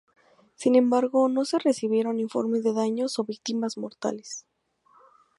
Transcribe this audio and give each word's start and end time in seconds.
Sin 0.55 0.73
embargo, 0.73 1.29
no 1.29 1.45
se 1.45 1.59
recibieron 1.59 2.19
informes 2.19 2.63
de 2.63 2.73
daños 2.73 3.19
o 3.19 3.23
víctimas 3.23 3.77
mortales. 3.77 4.47